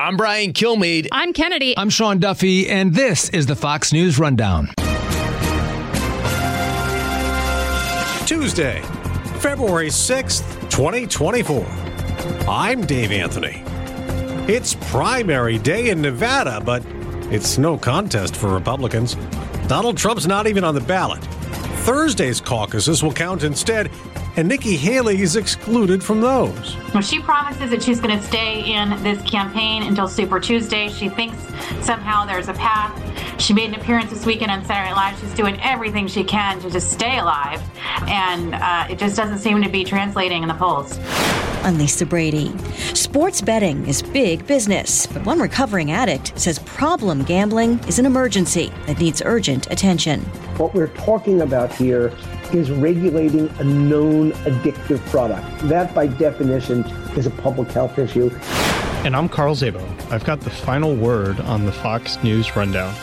[0.00, 1.08] I'm Brian Kilmeade.
[1.12, 1.76] I'm Kennedy.
[1.76, 4.70] I'm Sean Duffy, and this is the Fox News Rundown.
[8.24, 8.80] Tuesday,
[9.40, 11.66] February 6th, 2024.
[12.48, 13.62] I'm Dave Anthony.
[14.50, 16.82] It's primary day in Nevada, but
[17.30, 19.16] it's no contest for Republicans.
[19.68, 21.22] Donald Trump's not even on the ballot.
[21.80, 23.90] Thursday's caucuses will count instead,
[24.36, 26.76] and Nikki Haley is excluded from those.
[26.92, 30.90] Well, she promises that she's going to stay in this campaign until Super Tuesday.
[30.90, 31.38] She thinks
[31.80, 32.94] somehow there's a path.
[33.40, 35.18] She made an appearance this weekend on Saturday Night Live.
[35.18, 37.62] She's doing everything she can to just stay alive,
[38.02, 40.98] and uh, it just doesn't seem to be translating in the polls.
[41.62, 42.56] I'm Lisa Brady.
[42.94, 48.70] Sports betting is big business, but one recovering addict says problem gambling is an emergency
[48.86, 50.20] that needs urgent attention.
[50.58, 52.12] What we're talking about here
[52.52, 55.60] is regulating a known addictive product.
[55.68, 56.84] That, by definition,
[57.16, 58.30] is a public health issue.
[59.02, 59.82] And I'm Carl Szabo.
[60.12, 62.94] I've got the final word on the Fox News Rundown.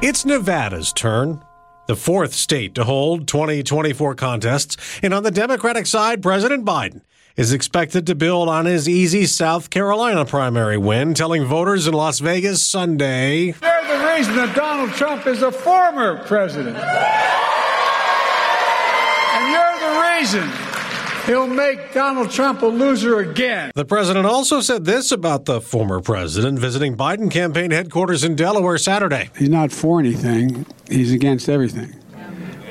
[0.00, 1.42] It's Nevada's turn,
[1.88, 4.76] the fourth state to hold 2024 contests.
[5.02, 7.00] And on the Democratic side, President Biden
[7.36, 12.20] is expected to build on his easy South Carolina primary win, telling voters in Las
[12.20, 13.50] Vegas Sunday.
[13.50, 16.76] They're the reason that Donald Trump is a former president.
[19.34, 20.67] And you're the reason
[21.26, 23.72] He'll make Donald Trump a loser again.
[23.74, 28.78] The president also said this about the former president visiting Biden campaign headquarters in Delaware
[28.78, 29.30] Saturday.
[29.36, 31.94] He's not for anything, he's against everything.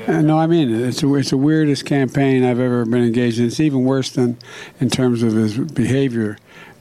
[0.06, 3.46] Uh, no, I mean it's a, it's the weirdest campaign I've ever been engaged in.
[3.46, 4.38] It's even worse than
[4.80, 6.38] in terms of his behavior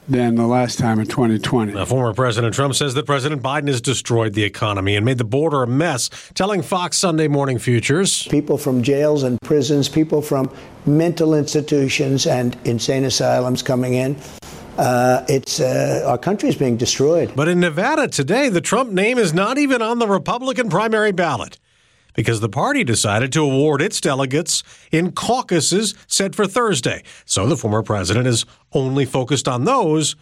[0.08, 1.74] than the last time in 2020.
[1.74, 5.26] Now, former President Trump says that President Biden has destroyed the economy and made the
[5.26, 8.26] border a mess, telling Fox Sunday Morning Futures.
[8.28, 10.50] People from jails and prisons, people from
[10.88, 14.16] mental institutions and insane asylums coming in.
[14.78, 17.32] Uh, it's uh, our country is being destroyed.
[17.36, 21.58] But in Nevada today, the Trump name is not even on the Republican primary ballot
[22.14, 27.04] because the party decided to award its delegates in caucuses set for Thursday.
[27.26, 30.16] So the former president is only focused on those.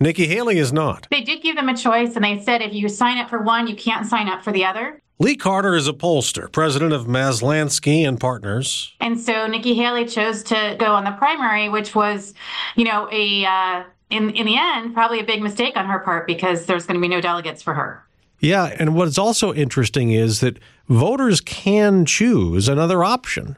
[0.00, 1.06] Nikki Haley is not.
[1.10, 3.68] They did give them a choice, and they said if you sign up for one,
[3.68, 5.00] you can't sign up for the other.
[5.20, 8.94] Lee Carter is a pollster, president of Maslansky and Partners.
[9.00, 12.34] And so Nikki Haley chose to go on the primary, which was,
[12.74, 16.26] you know, a uh, in in the end probably a big mistake on her part
[16.26, 18.02] because there's going to be no delegates for her.
[18.40, 20.58] Yeah, and what's also interesting is that
[20.88, 23.56] voters can choose another option.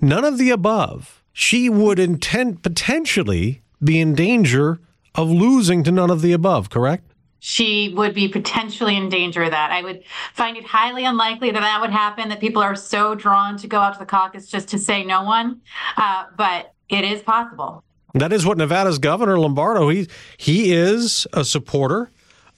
[0.00, 1.22] None of the above.
[1.32, 4.80] She would intend potentially be in danger
[5.14, 7.04] of losing to none of the above, correct?
[7.48, 9.70] She would be potentially in danger of that.
[9.70, 10.02] I would
[10.34, 13.78] find it highly unlikely that that would happen, that people are so drawn to go
[13.78, 15.60] out to the caucus just to say no one.
[15.96, 17.84] Uh, but it is possible.
[18.14, 22.10] That is what Nevada's governor Lombardo, he, he is a supporter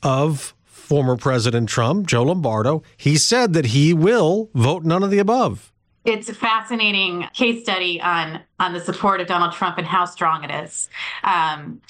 [0.03, 5.19] of former President Trump, Joe Lombardo, he said that he will vote none of the
[5.19, 5.71] above.
[6.07, 10.45] It's a fascinating case study on on the support of Donald Trump and how strong
[10.45, 10.89] it is.
[11.25, 11.83] Um,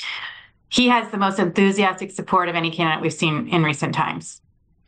[0.68, 4.40] he has the most enthusiastic support of any candidate we've seen in recent times.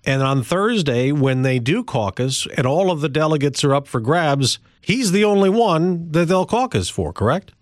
[0.05, 4.01] And on Thursday, when they do caucus and all of the delegates are up for
[4.01, 7.53] grabs, he's the only one that they'll caucus for, correct?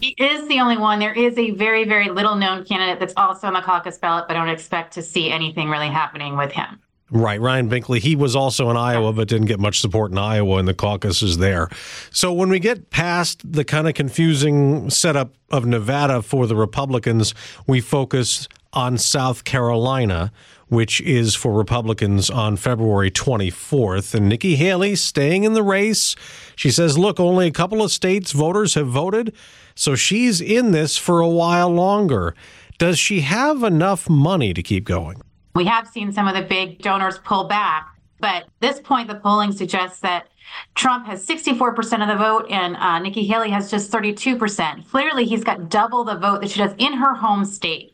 [0.00, 0.98] He is the only one.
[0.98, 4.36] There is a very, very little known candidate that's also on the caucus ballot, but
[4.36, 6.80] I don't expect to see anything really happening with him.
[7.14, 7.38] Right.
[7.38, 10.64] Ryan Binkley, he was also in Iowa, but didn't get much support in Iowa in
[10.64, 11.68] the caucuses there.
[12.10, 17.34] So when we get past the kind of confusing setup of Nevada for the Republicans,
[17.66, 20.32] we focus on South Carolina,
[20.68, 24.14] which is for Republicans on February 24th.
[24.14, 26.16] And Nikki Haley staying in the race.
[26.56, 29.34] She says, look, only a couple of states voters have voted.
[29.74, 32.34] So she's in this for a while longer.
[32.78, 35.20] Does she have enough money to keep going?
[35.54, 37.88] We have seen some of the big donors pull back,
[38.20, 40.28] but this point, the polling suggests that
[40.74, 44.88] Trump has 64% of the vote and uh, Nikki Haley has just 32%.
[44.88, 47.91] Clearly, he's got double the vote that she does in her home state.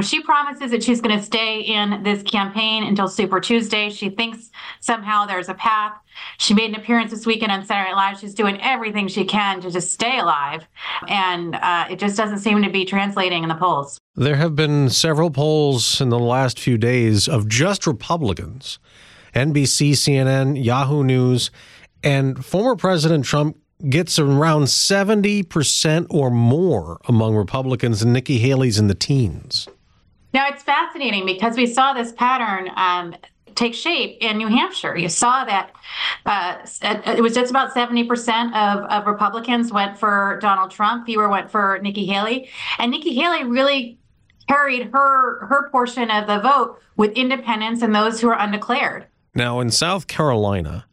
[0.00, 3.90] She promises that she's going to stay in this campaign until Super Tuesday.
[3.90, 4.50] She thinks
[4.80, 5.92] somehow there's a path.
[6.38, 8.18] She made an appearance this weekend on Saturday Night Live.
[8.18, 10.66] She's doing everything she can to just stay alive.
[11.08, 13.98] And uh, it just doesn't seem to be translating in the polls.
[14.14, 18.78] There have been several polls in the last few days of just Republicans
[19.34, 21.50] NBC, CNN, Yahoo News,
[22.02, 23.56] and former President Trump
[23.88, 29.68] gets around 70% or more among Republicans, and Nikki Haley's in the teens.
[30.32, 33.14] Now, it's fascinating because we saw this pattern um,
[33.54, 34.96] take shape in New Hampshire.
[34.96, 35.72] You saw that
[36.24, 36.58] uh,
[37.16, 41.78] it was just about 70% of, of Republicans went for Donald Trump, fewer went for
[41.82, 42.48] Nikki Haley.
[42.78, 43.98] And Nikki Haley really
[44.48, 49.06] carried her her portion of the vote with independents and those who are undeclared.
[49.34, 50.86] Now, in South Carolina,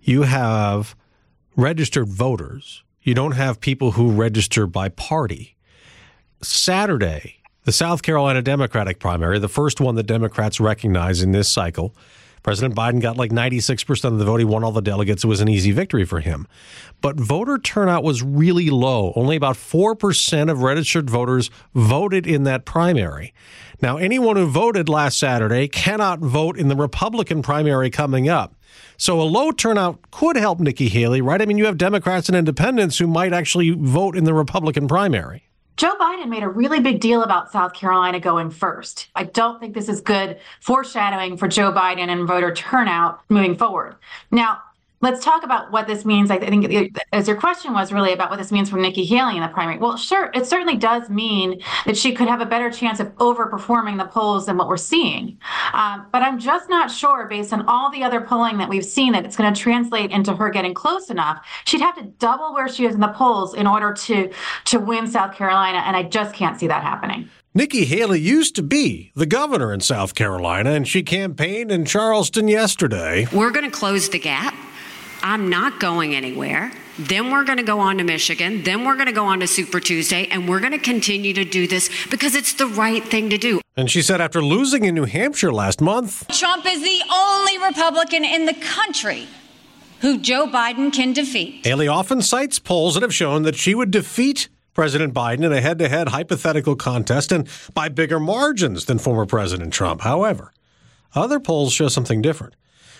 [0.00, 0.96] you have
[1.56, 2.82] registered voters.
[3.02, 5.56] You don't have people who register by party.
[6.40, 7.37] Saturday,
[7.68, 11.94] the South Carolina Democratic primary, the first one that Democrats recognize in this cycle.
[12.42, 14.38] President Biden got like 96% of the vote.
[14.38, 15.22] He won all the delegates.
[15.22, 16.48] It was an easy victory for him.
[17.02, 19.12] But voter turnout was really low.
[19.14, 23.34] Only about 4% of registered voters voted in that primary.
[23.82, 28.54] Now, anyone who voted last Saturday cannot vote in the Republican primary coming up.
[28.96, 31.42] So a low turnout could help Nikki Haley, right?
[31.42, 35.47] I mean, you have Democrats and independents who might actually vote in the Republican primary.
[35.78, 39.10] Joe Biden made a really big deal about South Carolina going first.
[39.14, 43.94] I don't think this is good foreshadowing for Joe Biden and voter turnout moving forward.
[44.32, 44.60] Now,
[45.00, 46.30] Let's talk about what this means.
[46.30, 49.42] I think, as your question was really about what this means for Nikki Haley in
[49.42, 49.78] the primary.
[49.78, 53.98] Well, sure, it certainly does mean that she could have a better chance of overperforming
[53.98, 55.38] the polls than what we're seeing.
[55.72, 59.12] Um, but I'm just not sure, based on all the other polling that we've seen,
[59.12, 61.46] that it's going to translate into her getting close enough.
[61.64, 64.32] She'd have to double where she is in the polls in order to
[64.64, 67.28] to win South Carolina, and I just can't see that happening.
[67.54, 72.46] Nikki Haley used to be the governor in South Carolina, and she campaigned in Charleston
[72.46, 73.26] yesterday.
[73.32, 74.54] We're going to close the gap.
[75.22, 76.72] I'm not going anywhere.
[76.98, 78.62] Then we're going to go on to Michigan.
[78.64, 80.26] Then we're going to go on to Super Tuesday.
[80.26, 83.60] And we're going to continue to do this because it's the right thing to do.
[83.76, 88.24] And she said after losing in New Hampshire last month Trump is the only Republican
[88.24, 89.28] in the country
[90.00, 91.64] who Joe Biden can defeat.
[91.64, 95.60] Haley often cites polls that have shown that she would defeat President Biden in a
[95.60, 100.02] head to head hypothetical contest and by bigger margins than former President Trump.
[100.02, 100.52] However,
[101.14, 102.54] other polls show something different.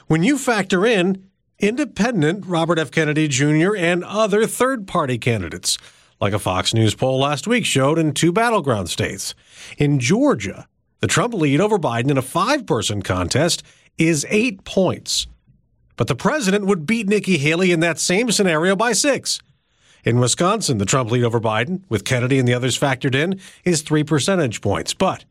[0.08, 1.27] When you factor in
[1.58, 2.90] independent Robert F.
[2.90, 3.76] Kennedy Jr.
[3.76, 5.76] and other third party candidates,
[6.20, 9.34] like a Fox News poll last week showed in two battleground states.
[9.76, 10.69] In Georgia,
[11.00, 13.62] the Trump lead over Biden in a five person contest
[13.96, 15.26] is eight points.
[15.96, 19.40] But the president would beat Nikki Haley in that same scenario by six.
[20.04, 23.82] In Wisconsin, the Trump lead over Biden, with Kennedy and the others factored in, is
[23.82, 24.94] three percentage points.
[24.94, 25.25] But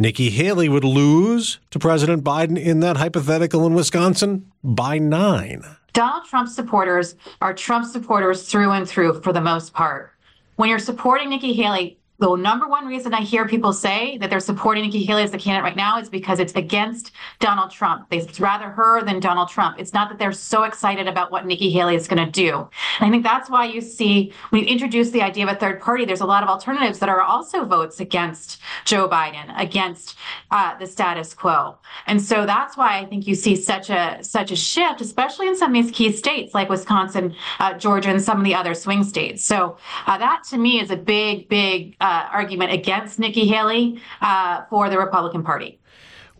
[0.00, 5.62] Nikki Haley would lose to President Biden in that hypothetical in Wisconsin by nine.
[5.92, 10.14] Donald Trump supporters are Trump supporters through and through for the most part.
[10.56, 14.40] When you're supporting Nikki Haley, the number one reason I hear people say that they're
[14.40, 18.06] supporting Nikki Haley as the candidate right now is because it's against Donald Trump.
[18.10, 19.78] It's rather her than Donald Trump.
[19.78, 22.68] It's not that they're so excited about what Nikki Haley is going to do.
[22.98, 25.80] And I think that's why you see when you introduce the idea of a third
[25.80, 30.16] party, there's a lot of alternatives that are also votes against Joe Biden, against
[30.50, 31.78] uh, the status quo.
[32.06, 35.56] And so that's why I think you see such a such a shift, especially in
[35.56, 39.04] some of these key states like Wisconsin, uh, Georgia, and some of the other swing
[39.04, 39.42] states.
[39.42, 44.62] So uh, that to me is a big, big uh, argument against Nikki Haley uh,
[44.68, 45.78] for the Republican Party.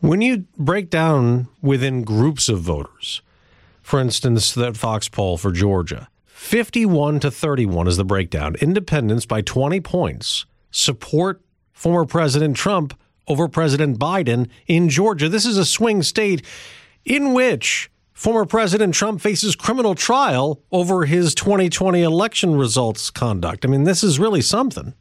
[0.00, 3.22] When you break down within groups of voters,
[3.80, 8.56] for instance, that Fox poll for Georgia, 51 to 31 is the breakdown.
[8.60, 12.98] Independents by 20 points support former President Trump
[13.28, 15.28] over President Biden in Georgia.
[15.28, 16.44] This is a swing state
[17.04, 23.64] in which former President Trump faces criminal trial over his 2020 election results conduct.
[23.64, 24.94] I mean, this is really something.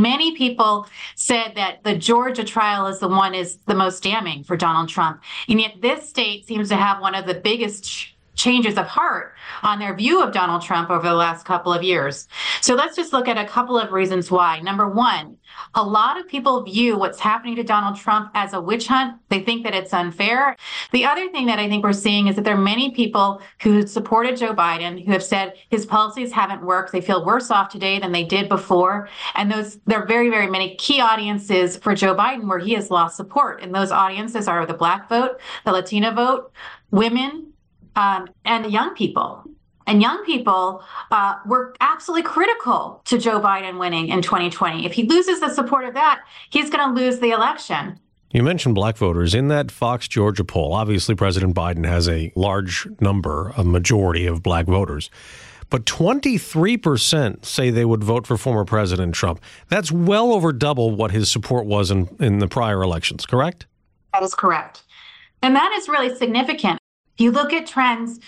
[0.00, 4.56] Many people said that the Georgia trial is the one is the most damning for
[4.56, 5.22] Donald Trump.
[5.48, 9.78] And yet this state seems to have one of the biggest changes of heart on
[9.78, 12.26] their view of Donald Trump over the last couple of years.
[12.60, 14.60] So let's just look at a couple of reasons why.
[14.60, 15.36] Number one,
[15.74, 19.20] a lot of people view what's happening to Donald Trump as a witch hunt.
[19.28, 20.56] They think that it's unfair.
[20.92, 23.86] The other thing that I think we're seeing is that there are many people who
[23.86, 26.92] supported Joe Biden who have said his policies haven't worked.
[26.92, 29.08] They feel worse off today than they did before.
[29.34, 32.90] And those there are very, very many key audiences for Joe Biden where he has
[32.90, 33.62] lost support.
[33.62, 36.52] And those audiences are the black vote, the Latina vote,
[36.90, 37.49] women,
[37.96, 39.44] um, and young people.
[39.86, 44.86] And young people uh, were absolutely critical to Joe Biden winning in 2020.
[44.86, 46.20] If he loses the support of that,
[46.50, 47.98] he's going to lose the election.
[48.32, 49.34] You mentioned black voters.
[49.34, 54.42] In that Fox Georgia poll, obviously President Biden has a large number, a majority of
[54.42, 55.10] black voters.
[55.70, 59.40] But 23% say they would vote for former President Trump.
[59.68, 63.66] That's well over double what his support was in, in the prior elections, correct?
[64.12, 64.82] That is correct.
[65.42, 66.79] And that is really significant.
[67.20, 68.18] You look at trends,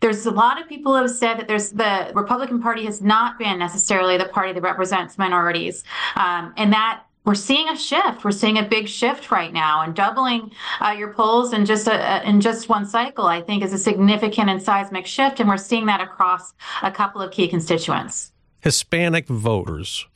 [0.00, 3.38] there's a lot of people who have said that there's the Republican Party has not
[3.38, 5.84] been necessarily the party that represents minorities,
[6.16, 8.24] um, and that we're seeing a shift.
[8.24, 12.28] We're seeing a big shift right now, and doubling uh, your polls in just a,
[12.28, 15.86] in just one cycle, I think, is a significant and seismic shift, and we're seeing
[15.86, 18.32] that across a couple of key constituents.
[18.60, 20.06] Hispanic voters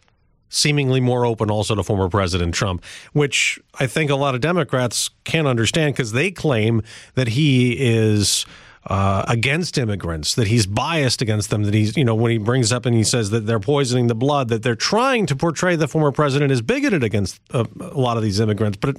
[0.48, 5.10] seemingly more open also to former President Trump, which I think a lot of Democrats
[5.24, 6.82] can't understand because they claim
[7.14, 8.46] that he is
[8.86, 12.72] uh, against immigrants, that he's biased against them, that he's, you know, when he brings
[12.72, 15.88] up and he says that they're poisoning the blood, that they're trying to portray the
[15.88, 18.78] former president as bigoted against a, uh, a lot of these immigrants.
[18.80, 18.96] But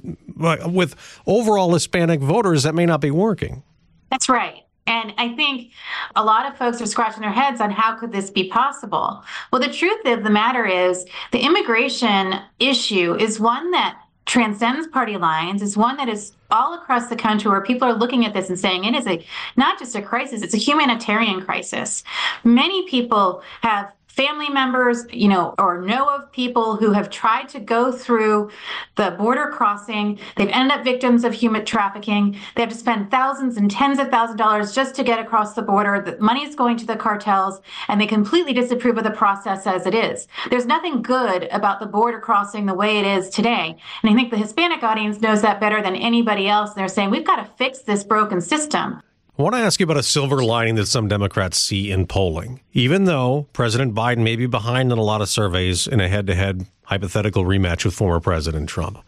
[0.70, 0.94] with
[1.26, 3.62] overall Hispanic voters, that may not be working.
[4.10, 4.64] That's right.
[4.88, 5.72] And I think
[6.16, 9.22] a lot of folks are scratching their heads on how could this be possible?
[9.52, 15.16] Well, the truth of the matter is the immigration issue is one that transcends party
[15.16, 18.50] lines is one that is all across the country where people are looking at this
[18.50, 19.24] and saying it is a
[19.56, 22.04] not just a crisis it's a humanitarian crisis
[22.44, 27.60] many people have family members, you know, or know of people who have tried to
[27.60, 28.50] go through
[28.96, 30.18] the border crossing.
[30.34, 32.36] They've ended up victims of human trafficking.
[32.56, 35.54] They have to spend thousands and tens of thousands of dollars just to get across
[35.54, 36.02] the border.
[36.04, 39.86] The money is going to the cartels, and they completely disapprove of the process as
[39.86, 40.26] it is.
[40.50, 43.76] There's nothing good about the border crossing the way it is today.
[44.02, 46.74] And I think the Hispanic audience knows that better than anybody else.
[46.74, 49.00] They're saying, we've got to fix this broken system.
[49.38, 52.60] I want to ask you about a silver lining that some Democrats see in polling.
[52.72, 56.26] Even though President Biden may be behind in a lot of surveys in a head
[56.26, 58.98] to head hypothetical rematch with former President Trump,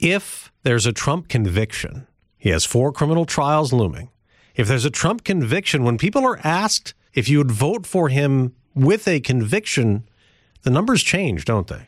[0.00, 4.10] if there's a Trump conviction, he has four criminal trials looming.
[4.54, 8.54] If there's a Trump conviction, when people are asked if you would vote for him
[8.74, 10.06] with a conviction,
[10.60, 11.86] the numbers change, don't they?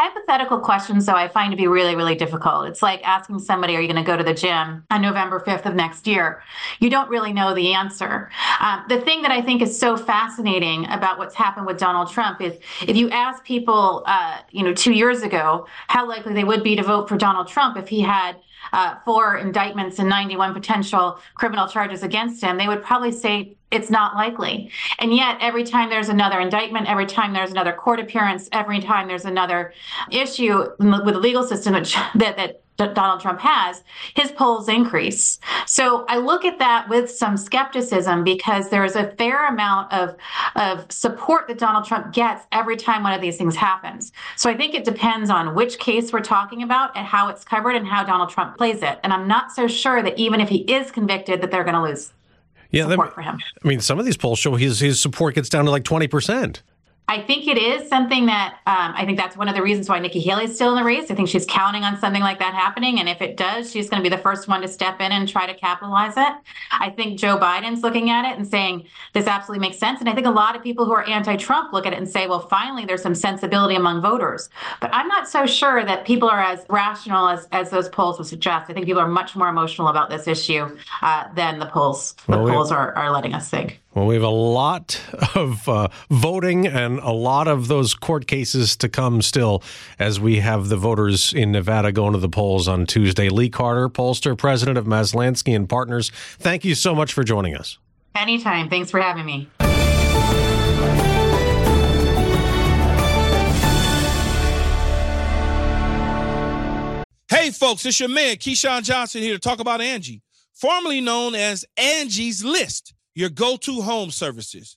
[0.00, 2.66] Hypothetical questions, though, I find to be really, really difficult.
[2.66, 5.66] It's like asking somebody, Are you going to go to the gym on November 5th
[5.66, 6.42] of next year?
[6.78, 8.30] You don't really know the answer.
[8.60, 12.40] Um, the thing that I think is so fascinating about what's happened with Donald Trump
[12.40, 12.54] is
[12.86, 16.76] if you ask people, uh, you know, two years ago, how likely they would be
[16.76, 18.36] to vote for Donald Trump if he had
[18.72, 23.90] uh, four indictments and 91 potential criminal charges against him, they would probably say it's
[23.90, 24.70] not likely.
[24.98, 29.08] And yet, every time there's another indictment, every time there's another court appearance, every time
[29.08, 29.72] there's another
[30.10, 31.72] issue with the legal system
[32.14, 32.62] that, that
[32.94, 33.82] Donald Trump has,
[34.14, 35.38] his polls increase.
[35.66, 40.16] So I look at that with some skepticism because there is a fair amount of,
[40.56, 44.12] of support that Donald Trump gets every time one of these things happens.
[44.36, 47.76] So I think it depends on which case we're talking about and how it's covered
[47.76, 48.98] and how Donald Trump plays it.
[49.04, 51.82] And I'm not so sure that even if he is convicted, that they're going to
[51.82, 52.12] lose.
[52.70, 53.38] Yeah, support that, for him.
[53.64, 56.08] I mean, some of these polls show his his support gets down to like twenty
[56.08, 56.62] percent.
[57.10, 59.98] I think it is something that um, I think that's one of the reasons why
[59.98, 61.10] Nikki Haley is still in the race.
[61.10, 63.00] I think she's counting on something like that happening.
[63.00, 65.28] And if it does, she's going to be the first one to step in and
[65.28, 66.32] try to capitalize it.
[66.70, 69.98] I think Joe Biden's looking at it and saying this absolutely makes sense.
[69.98, 72.08] And I think a lot of people who are anti Trump look at it and
[72.08, 74.48] say, well, finally, there's some sensibility among voters.
[74.80, 78.28] But I'm not so sure that people are as rational as, as those polls would
[78.28, 78.70] suggest.
[78.70, 82.38] I think people are much more emotional about this issue uh, than the polls, the
[82.38, 83.80] well, polls are, are letting us think.
[83.94, 85.00] Well, we have a lot
[85.34, 89.62] of uh, voting and a lot of those court cases to come still
[89.98, 93.28] as we have the voters in Nevada going to the polls on Tuesday.
[93.28, 97.78] Lee Carter, pollster, president of Maslansky and Partners, thank you so much for joining us.
[98.14, 98.68] Anytime.
[98.68, 99.48] Thanks for having me.
[107.28, 110.20] Hey, folks, it's your man, Keyshawn Johnson, here to talk about Angie,
[110.52, 114.76] formerly known as Angie's List your go to home services.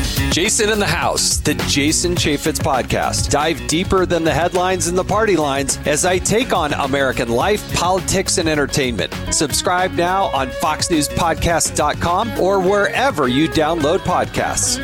[0.31, 3.29] Jason in the House, the Jason Chaffetz podcast.
[3.29, 7.75] Dive deeper than the headlines and the party lines as I take on American life,
[7.75, 9.13] politics, and entertainment.
[9.31, 14.77] Subscribe now on FoxNewsPodcast.com or wherever you download podcasts.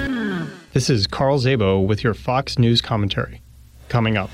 [0.74, 3.42] This is Carl Szabo with your Fox News commentary.
[3.88, 4.30] Coming up.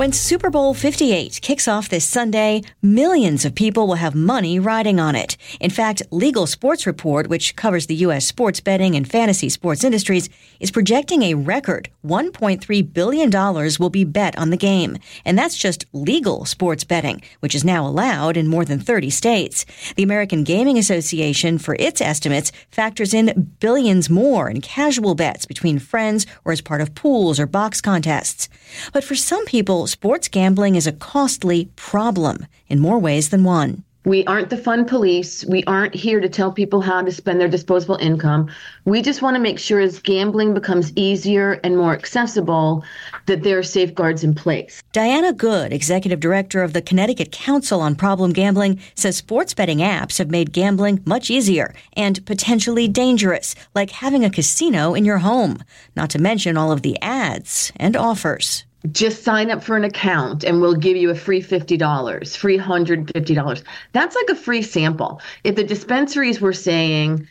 [0.00, 4.98] When Super Bowl 58 kicks off this Sunday, millions of people will have money riding
[4.98, 5.36] on it.
[5.60, 8.24] In fact, Legal Sports Report, which covers the U.S.
[8.24, 13.30] sports betting and fantasy sports industries, is projecting a record $1.3 billion
[13.78, 14.96] will be bet on the game.
[15.26, 19.66] And that's just legal sports betting, which is now allowed in more than 30 states.
[19.96, 25.78] The American Gaming Association, for its estimates, factors in billions more in casual bets between
[25.78, 28.48] friends or as part of pools or box contests.
[28.94, 33.84] But for some people, sports gambling is a costly problem in more ways than one.
[34.06, 35.44] We aren't the fun police.
[35.44, 38.48] We aren't here to tell people how to spend their disposable income.
[38.86, 42.82] We just want to make sure as gambling becomes easier and more accessible,
[43.26, 44.82] that there are safeguards in place.
[44.92, 50.16] Diana Goode, executive director of the Connecticut Council on Problem Gambling, says sports betting apps
[50.16, 55.62] have made gambling much easier and potentially dangerous, like having a casino in your home,
[55.94, 60.44] not to mention all of the ads and offers just sign up for an account
[60.44, 63.62] and we'll give you a free $50, free $150.
[63.92, 65.20] That's like a free sample.
[65.44, 67.26] If the dispensaries were saying,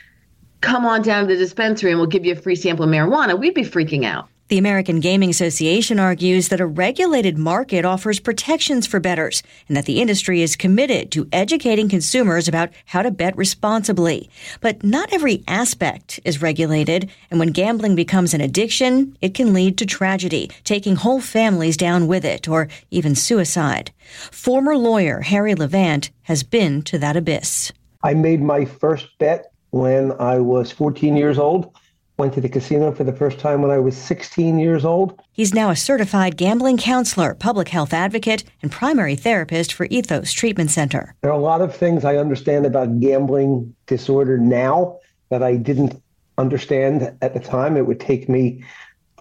[0.62, 3.39] come on down to the dispensary and we'll give you a free sample of marijuana,
[3.39, 4.29] we'd be freaking out.
[4.50, 9.86] The American Gaming Association argues that a regulated market offers protections for bettors and that
[9.86, 14.27] the industry is committed to educating consumers about how to bet responsibly.
[14.60, 19.78] But not every aspect is regulated, and when gambling becomes an addiction, it can lead
[19.78, 23.91] to tragedy, taking whole families down with it or even suicide.
[24.32, 27.71] Former lawyer Harry Levant has been to that abyss.
[28.02, 31.71] I made my first bet when I was 14 years old
[32.19, 35.19] went to the casino for the first time when I was 16 years old.
[35.32, 40.69] He's now a certified gambling counselor, public health advocate, and primary therapist for Ethos Treatment
[40.69, 41.15] Center.
[41.21, 45.99] There are a lot of things I understand about gambling disorder now that I didn't
[46.38, 47.77] understand at the time.
[47.77, 48.63] It would take me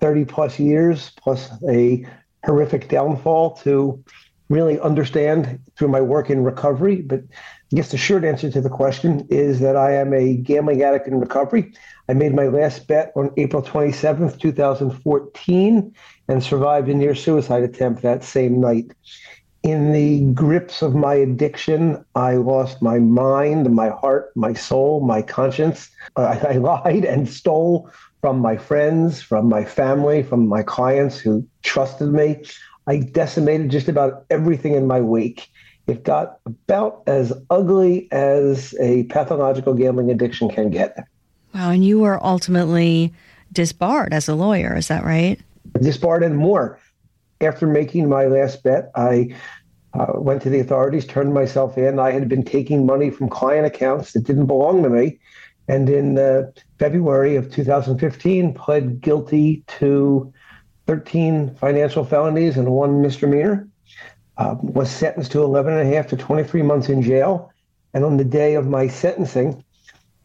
[0.00, 2.04] 30 plus years plus a
[2.44, 4.02] horrific downfall to
[4.48, 7.02] really understand through my work in recovery.
[7.02, 7.20] But
[7.70, 11.06] I guess the short answer to the question is that I am a gambling addict
[11.06, 11.70] in recovery.
[12.08, 15.94] I made my last bet on April 27th, 2014,
[16.28, 18.92] and survived a near suicide attempt that same night.
[19.62, 25.20] In the grips of my addiction, I lost my mind, my heart, my soul, my
[25.20, 25.90] conscience.
[26.16, 27.90] I, I lied and stole
[28.22, 32.44] from my friends, from my family, from my clients who trusted me.
[32.86, 35.50] I decimated just about everything in my wake.
[35.88, 40.96] It got about as ugly as a pathological gambling addiction can get.
[41.54, 41.70] Wow.
[41.70, 43.12] And you were ultimately
[43.52, 44.76] disbarred as a lawyer.
[44.76, 45.40] Is that right?
[45.80, 46.78] Disbarred and more.
[47.40, 49.34] After making my last bet, I
[49.94, 51.98] uh, went to the authorities, turned myself in.
[51.98, 55.18] I had been taking money from client accounts that didn't belong to me.
[55.68, 60.32] And in uh, February of 2015, pled guilty to
[60.86, 63.68] 13 financial felonies and one misdemeanor.
[64.38, 67.50] Uh, was sentenced to 11 and a half to 23 months in jail.
[67.92, 69.64] And on the day of my sentencing,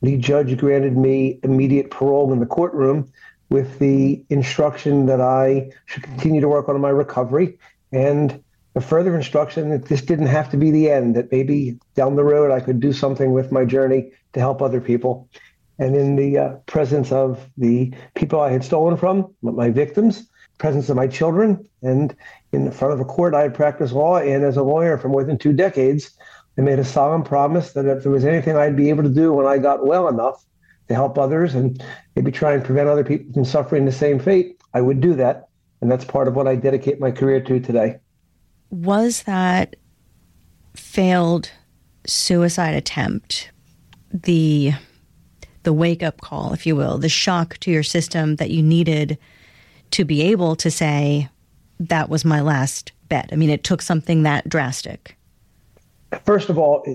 [0.03, 3.11] the judge granted me immediate parole in the courtroom
[3.49, 7.57] with the instruction that I should continue to work on my recovery
[7.91, 8.43] and
[8.75, 12.23] a further instruction that this didn't have to be the end, that maybe down the
[12.23, 15.29] road I could do something with my journey to help other people.
[15.79, 20.89] And in the uh, presence of the people I had stolen from, my victims, presence
[20.89, 22.15] of my children, and
[22.53, 25.23] in front of a court I had practiced law and as a lawyer for more
[25.23, 26.11] than two decades,
[26.57, 29.33] I made a solemn promise that if there was anything I'd be able to do
[29.33, 30.45] when I got well enough
[30.87, 31.83] to help others and
[32.15, 35.47] maybe try and prevent other people from suffering the same fate, I would do that.
[35.81, 37.97] And that's part of what I dedicate my career to today.
[38.69, 39.75] Was that
[40.75, 41.49] failed
[42.05, 43.51] suicide attempt
[44.11, 44.73] the
[45.63, 49.17] the wake up call, if you will, the shock to your system that you needed
[49.91, 51.29] to be able to say,
[51.89, 53.29] that was my last bet?
[53.31, 55.17] I mean, it took something that drastic.
[56.25, 56.85] First of all,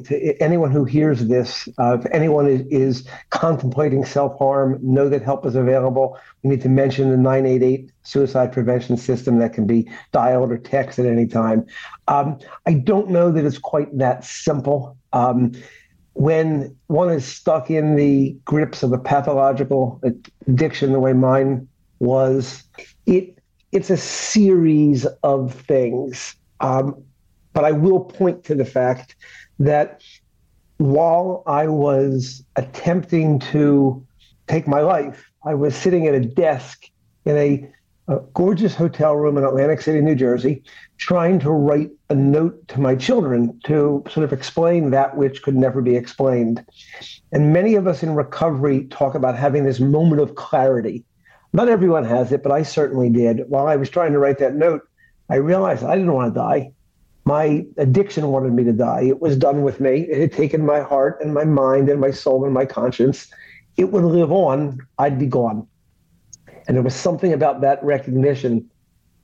[0.41, 5.45] anyone who hears this, uh, if anyone is, is contemplating self harm, know that help
[5.45, 6.19] is available.
[6.43, 11.01] We need to mention the 988 suicide prevention system that can be dialed or texted
[11.01, 11.67] at any time.
[12.07, 14.97] Um, I don't know that it's quite that simple.
[15.13, 15.53] Um,
[16.13, 20.01] when one is stuck in the grips of a pathological
[20.47, 21.69] addiction the way mine
[22.01, 22.65] was,
[23.07, 23.38] it
[23.73, 26.35] it's a series of things.
[26.61, 27.03] Um,
[27.53, 29.17] but I will point to the fact
[29.59, 30.03] that
[30.79, 34.05] while I was attempting to
[34.47, 36.89] take my life, I was sitting at a desk
[37.25, 37.69] in a,
[38.09, 40.63] a, gorgeous hotel room in Atlantic City, New Jersey,
[40.97, 45.57] trying to write a note to my children to sort of explain that which could
[45.57, 46.65] never be explained.
[47.33, 51.05] And many of us in recovery talk about having this moment of clarity.
[51.53, 53.49] Not everyone has it, but I certainly did.
[53.49, 54.83] While I was trying to write that note,
[55.31, 56.73] I realized I didn't want to die
[57.29, 59.03] my addiction wanted me to die.
[59.03, 60.07] It was done with me.
[60.11, 63.31] It had taken my heart and my mind and my soul and my conscience.
[63.77, 64.79] It would live on.
[64.99, 65.67] I'd be gone.
[66.67, 68.71] And there was something about that recognition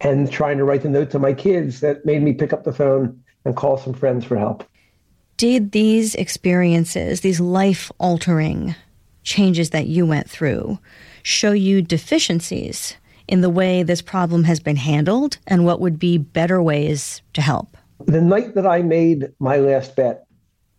[0.02, 2.74] and trying to write the note to my kids that made me pick up the
[2.74, 4.68] phone and call some friends for help.
[5.38, 8.74] Did these experiences, these life altering
[9.24, 10.78] changes that you went through,
[11.22, 16.18] show you deficiencies in the way this problem has been handled and what would be
[16.18, 17.76] better ways to help?
[18.06, 20.26] The night that I made my last bet,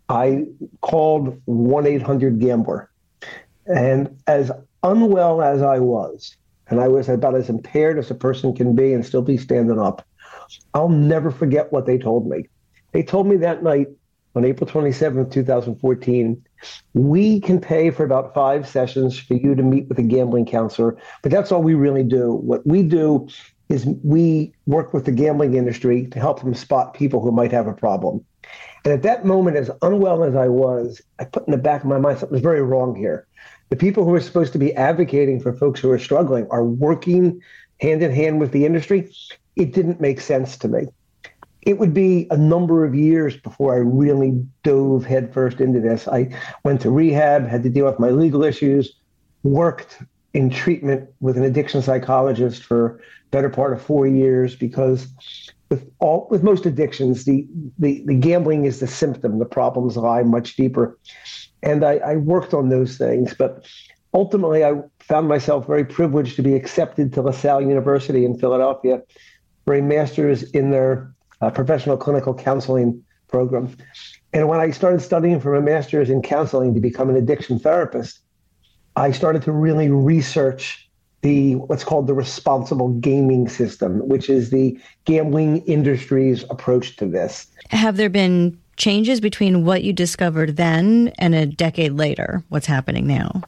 [0.09, 0.45] I
[0.81, 2.89] called 1 800 Gambler.
[3.65, 4.51] And as
[4.83, 8.93] unwell as I was, and I was about as impaired as a person can be
[8.93, 10.05] and still be standing up,
[10.73, 12.47] I'll never forget what they told me.
[12.91, 13.87] They told me that night
[14.35, 16.44] on April 27th, 2014,
[16.93, 20.97] we can pay for about five sessions for you to meet with a gambling counselor,
[21.21, 22.33] but that's all we really do.
[22.33, 23.27] What we do
[23.69, 27.67] is we work with the gambling industry to help them spot people who might have
[27.67, 28.23] a problem.
[28.83, 31.89] And at that moment, as unwell as I was, I put in the back of
[31.89, 33.27] my mind something was very wrong here.
[33.69, 37.41] The people who are supposed to be advocating for folks who are struggling are working
[37.79, 39.11] hand in hand with the industry.
[39.55, 40.87] It didn't make sense to me.
[41.65, 46.07] It would be a number of years before I really dove headfirst into this.
[46.07, 46.29] I
[46.63, 48.95] went to rehab, had to deal with my legal issues,
[49.43, 52.99] worked in treatment with an addiction psychologist for
[53.31, 55.07] better part of four years because
[55.69, 57.47] with all with most addictions, the
[57.79, 59.39] the, the gambling is the symptom.
[59.39, 60.97] The problems lie much deeper,
[61.63, 63.33] and I, I worked on those things.
[63.33, 63.65] But
[64.13, 69.01] ultimately, I found myself very privileged to be accepted to LaSalle University in Philadelphia
[69.65, 71.14] for a master's in their
[71.45, 73.75] uh, professional clinical counseling program.
[74.33, 78.19] And when I started studying for a master's in counseling to become an addiction therapist,
[78.95, 80.89] I started to really research
[81.21, 87.47] the what's called the responsible gaming system, which is the gambling industry's approach to this.
[87.69, 92.43] Have there been changes between what you discovered then and a decade later?
[92.49, 93.41] What's happening now?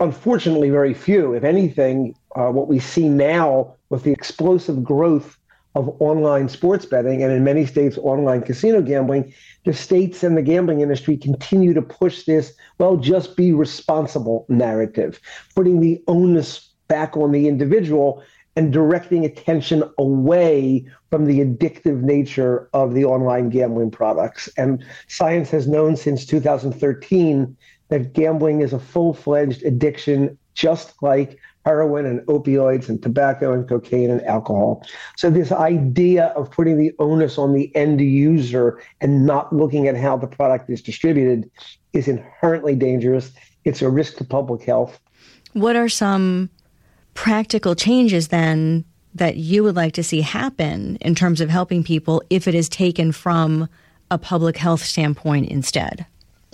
[0.00, 1.34] Unfortunately, very few.
[1.34, 5.37] If anything, uh, what we see now with the explosive growth
[5.78, 9.32] of online sports betting and in many states online casino gambling,
[9.64, 15.20] the states and the gambling industry continue to push this, well, just be responsible narrative,
[15.54, 18.24] putting the onus back on the individual
[18.56, 24.48] and directing attention away from the addictive nature of the online gambling products.
[24.56, 27.56] And science has known since 2013
[27.90, 33.68] that gambling is a full fledged addiction, just like heroin and opioids and tobacco and
[33.68, 34.82] cocaine and alcohol.
[35.18, 39.94] So, this idea of putting the onus on the end user and not looking at
[39.94, 41.50] how the product is distributed
[41.92, 43.32] is inherently dangerous.
[43.64, 44.98] It's a risk to public health.
[45.52, 46.48] What are some
[47.12, 52.22] practical changes then that you would like to see happen in terms of helping people
[52.30, 53.68] if it is taken from
[54.10, 56.06] a public health standpoint instead?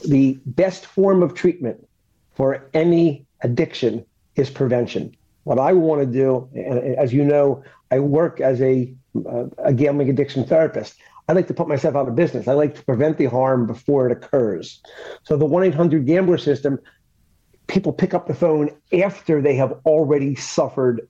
[0.05, 1.87] The best form of treatment
[2.35, 4.05] for any addiction
[4.37, 5.15] is prevention.
[5.45, 8.93] What I want to do, and as you know, I work as a,
[9.27, 10.97] uh, a gambling addiction therapist.
[11.29, 12.49] I like to put myself out of business.
[12.49, 14.83] I like to prevent the harm before it occurs.
[15.23, 16.79] So the 1 800 Gambler system
[17.67, 21.09] people pick up the phone after they have already suffered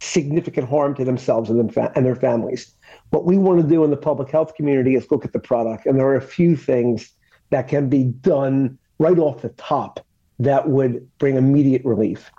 [0.00, 2.74] significant harm to themselves and, them and their families.
[3.10, 5.86] What we want to do in the public health community is look at the product,
[5.86, 7.10] and there are a few things
[7.50, 10.04] that can be done right off the top
[10.44, 12.30] that would bring immediate relief.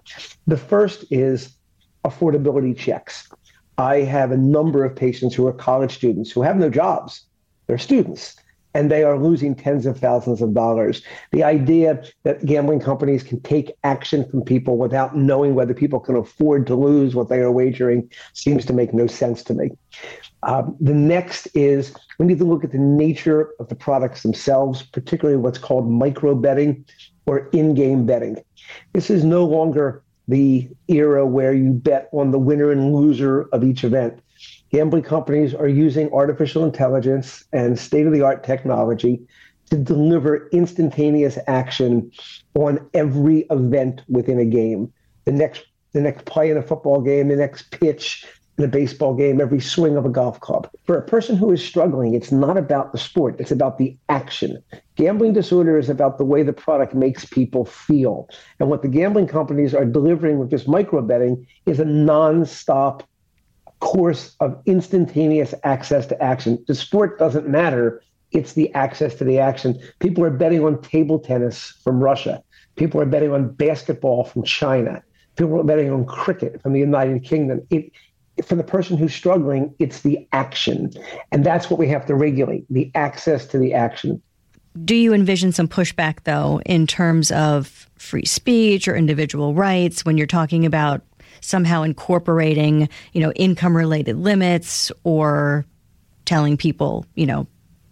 [0.48, 1.56] The first is
[2.04, 3.30] affordability checks.
[3.78, 7.26] I have a number of patients who are college students who have no jobs.
[7.68, 8.36] They're students
[8.76, 11.02] and they are losing tens of thousands of dollars.
[11.32, 16.18] The idea that gambling companies can take action from people without knowing whether people can
[16.18, 19.72] afford to lose what they are wagering seems to make no sense to me.
[20.44, 24.84] Um, the next is we need to look at the nature of the products themselves,
[24.84, 26.86] particularly what's called micro betting
[27.26, 28.38] or in game betting.
[28.94, 33.64] This is no longer the era where you bet on the winner and loser of
[33.64, 34.20] each event.
[34.72, 39.22] Gambling companies are using artificial intelligence and state of the art technology
[39.70, 42.12] to deliver instantaneous action
[42.56, 44.92] on every event within a game.
[45.26, 48.26] The next the next play in a football game, the next pitch,
[48.58, 50.70] in a baseball game, every swing of a golf club.
[50.86, 54.63] For a person who is struggling, it's not about the sport, it's about the action.
[54.96, 58.30] Gambling disorder is about the way the product makes people feel.
[58.60, 63.04] And what the gambling companies are delivering with this micro betting is a non-stop
[63.82, 66.63] course of instantaneous access to action.
[66.68, 69.80] The sport doesn't matter, it's the access to the action.
[70.00, 72.41] People are betting on table tennis from Russia.
[72.76, 75.04] People are betting on basketball from China.
[75.36, 77.62] People are betting on cricket from the United Kingdom.
[77.70, 77.91] It,
[78.43, 80.91] for the person who's struggling, it's the action.
[81.32, 84.21] And that's what we have to regulate the access to the action.
[84.84, 90.17] Do you envision some pushback, though, in terms of free speech or individual rights when
[90.17, 91.02] you're talking about
[91.39, 95.65] somehow incorporating, you know, income related limits or
[96.26, 97.48] telling people, you know,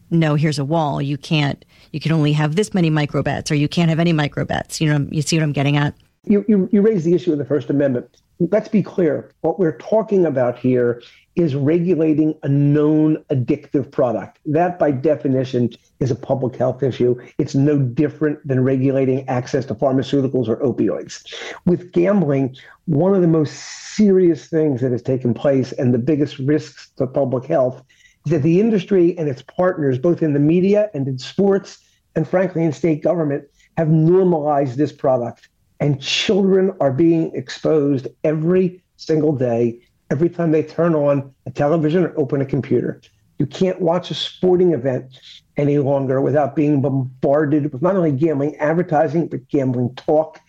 [0.10, 1.02] no, here's a wall.
[1.02, 4.14] You can't, you can only have this many micro bets or you can't have any
[4.14, 4.82] micro bets.
[4.82, 5.96] You know, you see what I'm getting at?
[6.26, 9.32] You, you, you raise the issue of the First Amendment let's be clear.
[9.42, 11.02] What we're talking about here
[11.36, 14.40] is regulating a known addictive product.
[14.46, 17.20] That, by definition, is a public health issue.
[17.38, 21.24] It's no different than regulating access to pharmaceuticals or opioids.
[21.66, 23.54] With gambling, one of the most
[23.96, 27.84] serious things that has taken place and the biggest risks to public health
[28.26, 31.80] is that the industry and its partners, both in the media and in sports,
[32.16, 33.46] and frankly in state government,
[33.78, 35.50] have normalized this product
[35.84, 39.78] and children are being exposed every single day,
[40.10, 43.02] every time they turn on a television or open a computer.
[43.38, 45.20] You can't watch a sporting event
[45.58, 50.40] any longer without being bombarded with not only gambling advertising, but gambling talk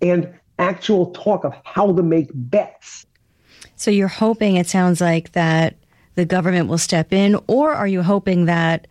[0.00, 3.04] and actual talk of how to make bets.
[3.74, 5.74] So you're hoping, it sounds like, that
[6.14, 8.86] the government will step in, or are you hoping that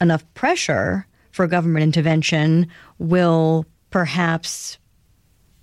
[0.00, 2.66] enough pressure for government intervention
[2.98, 4.78] will perhaps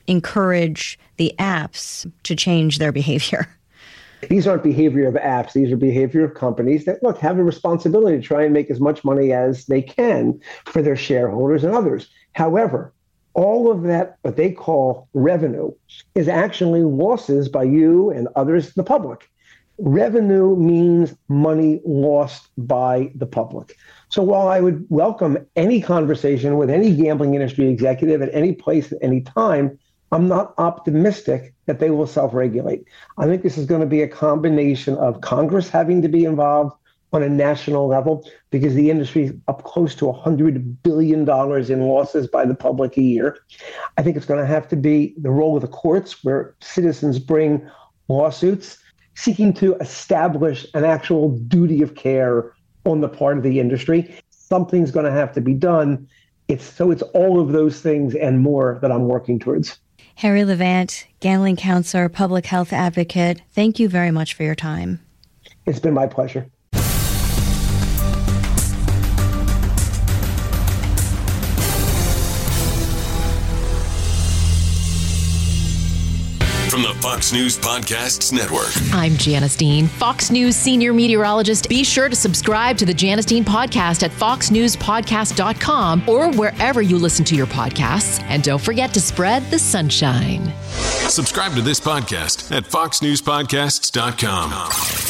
[0.08, 3.48] encourage the apps to change their behavior?
[4.30, 5.54] These aren't behavior of apps.
[5.54, 8.80] These are behavior of companies that look have a responsibility to try and make as
[8.80, 12.10] much money as they can for their shareholders and others.
[12.34, 12.94] However,
[13.34, 15.72] all of that, what they call revenue,
[16.16, 19.30] is actually losses by you and others, the public.
[19.78, 23.76] Revenue means money lost by the public.
[24.08, 28.94] So while I would welcome any conversation with any gambling industry executive at any place
[28.94, 29.78] at any time,
[30.12, 32.86] I'm not optimistic that they will self regulate.
[33.18, 36.76] I think this is going to be a combination of Congress having to be involved
[37.12, 42.28] on a national level because the industry is up close to $100 billion in losses
[42.28, 43.40] by the public a year.
[43.98, 47.20] I think it's going to have to be the role of the courts where citizens
[47.20, 47.68] bring
[48.10, 48.78] lawsuits
[49.16, 52.54] seeking to establish an actual duty of care
[52.86, 54.14] on the part of the industry.
[54.30, 56.08] Something's going to have to be done.
[56.48, 59.80] It's so it's all of those things and more that I'm working towards.
[60.16, 65.00] Harry Levant, gambling counselor, public health advocate, thank you very much for your time.
[65.66, 66.50] It's been my pleasure.
[77.06, 78.72] Fox News Podcasts Network.
[78.92, 81.70] I'm Janice Dean, Fox News senior meteorologist.
[81.70, 87.24] Be sure to subscribe to the Janice Dean podcast at foxnewspodcast.com or wherever you listen
[87.26, 88.24] to your podcasts.
[88.24, 90.52] And don't forget to spread the sunshine.
[91.08, 94.52] Subscribe to this podcast at foxnewspodcasts.com.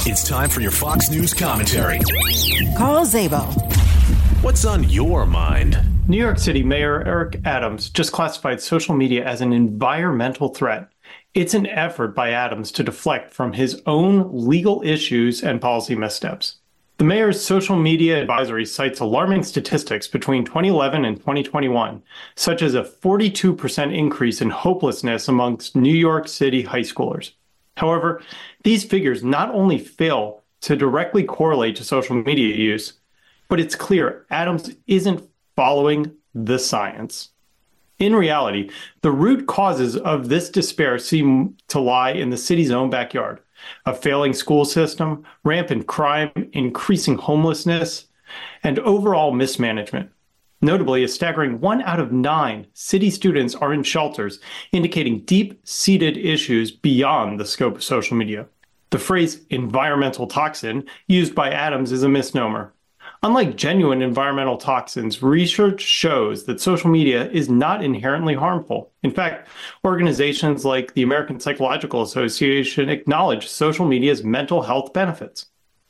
[0.05, 1.99] It's time for your Fox News commentary.
[2.77, 3.53] Carl Szabo.
[4.43, 5.79] What's on your mind?
[6.09, 10.89] New York City Mayor Eric Adams just classified social media as an environmental threat.
[11.33, 16.57] It's an effort by Adams to deflect from his own legal issues and policy missteps.
[16.97, 22.01] The mayor's social media advisory cites alarming statistics between 2011 and 2021,
[22.35, 27.31] such as a 42% increase in hopelessness amongst New York City high schoolers.
[27.75, 28.21] However,
[28.63, 32.93] these figures not only fail to directly correlate to social media use,
[33.49, 37.29] but it's clear Adams isn't following the science.
[37.97, 38.69] In reality,
[39.01, 43.41] the root causes of this despair seem to lie in the city's own backyard
[43.85, 48.05] a failing school system, rampant crime, increasing homelessness,
[48.63, 50.11] and overall mismanagement.
[50.61, 54.39] Notably, a staggering one out of nine city students are in shelters,
[54.71, 58.45] indicating deep seated issues beyond the scope of social media.
[58.89, 62.73] The phrase environmental toxin used by Adams is a misnomer.
[63.25, 68.91] Unlike genuine environmental toxins, research shows that social media is not inherently harmful.
[69.01, 69.47] In fact,
[69.83, 75.47] organizations like the American Psychological Association acknowledge social media's mental health benefits.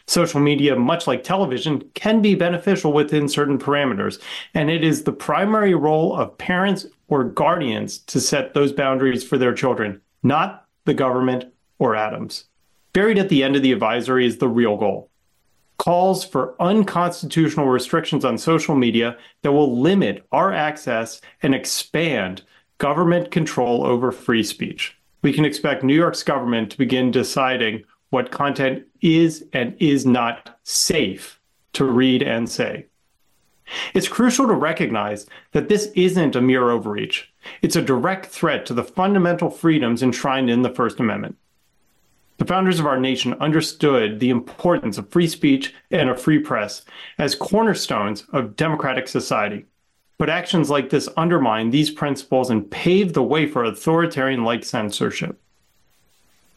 [0.08, 4.22] Social media, much like television, can be beneficial within certain parameters,
[4.54, 9.38] and it is the primary role of parents or guardians to set those boundaries for
[9.38, 12.46] their children, not the government or Adams.
[12.94, 15.10] Buried at the end of the advisory is the real goal
[15.78, 22.42] calls for unconstitutional restrictions on social media that will limit our access and expand
[22.78, 24.98] government control over free speech.
[25.22, 30.60] We can expect New York's government to begin deciding what content is and is not
[30.64, 31.40] safe
[31.74, 32.86] to read and say.
[33.94, 37.34] It's crucial to recognize that this isn't a mere overreach.
[37.62, 41.38] It's a direct threat to the fundamental freedoms enshrined in the First Amendment.
[42.38, 46.84] The founders of our nation understood the importance of free speech and a free press
[47.18, 49.66] as cornerstones of democratic society.
[50.18, 55.40] But actions like this undermine these principles and pave the way for authoritarian like censorship.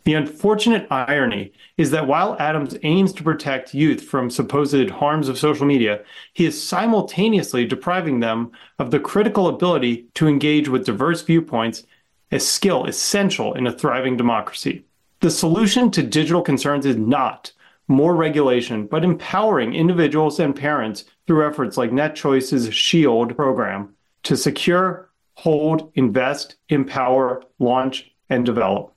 [0.05, 5.38] The unfortunate irony is that while Adams aims to protect youth from supposed harms of
[5.38, 11.23] social media, he is simultaneously depriving them of the critical ability to engage with diverse
[11.23, 11.85] viewpoints,
[12.33, 14.85] a skill essential in a thriving democracy.
[15.21, 17.51] The solution to digital concerns is not
[17.89, 25.11] more regulation, but empowering individuals and parents through efforts like NetChoice's SHIELD program to secure,
[25.35, 28.95] hold, invest, empower, launch, and develop.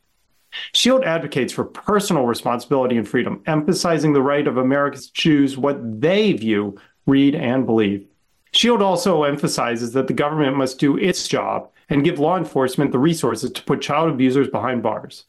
[0.74, 6.02] SHIELD advocates for personal responsibility and freedom, emphasizing the right of Americans to choose what
[6.02, 8.06] they view, read, and believe.
[8.52, 13.00] SHIELD also emphasizes that the government must do its job and give law enforcement the
[13.00, 15.24] resources to put child abusers behind bars.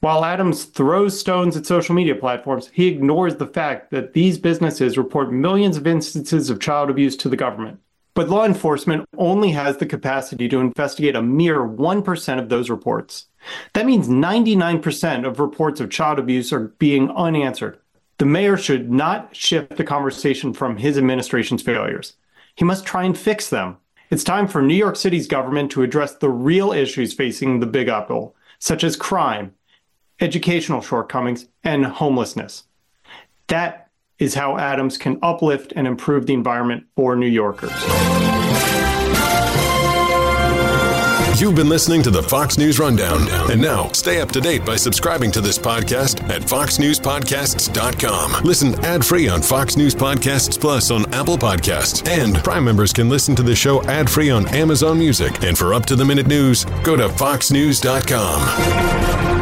[0.00, 4.98] While Adams throws stones at social media platforms, he ignores the fact that these businesses
[4.98, 7.80] report millions of instances of child abuse to the government.
[8.14, 13.26] But law enforcement only has the capacity to investigate a mere 1% of those reports.
[13.72, 17.78] That means 99% of reports of child abuse are being unanswered.
[18.18, 22.14] The mayor should not shift the conversation from his administration's failures.
[22.54, 23.78] He must try and fix them.
[24.10, 27.88] It's time for New York City's government to address the real issues facing the Big
[27.88, 29.54] Apple, such as crime,
[30.22, 32.64] educational shortcomings, and homelessness.
[33.48, 37.72] That is how Adams can uplift and improve the environment for New Yorkers.
[41.40, 43.26] You've been listening to the Fox News Rundown.
[43.50, 48.44] And now, stay up to date by subscribing to this podcast at foxnewspodcasts.com.
[48.44, 52.08] Listen ad free on Fox News Podcasts Plus on Apple Podcasts.
[52.08, 55.42] And Prime members can listen to the show ad free on Amazon Music.
[55.42, 59.41] And for up to the minute news, go to foxnews.com.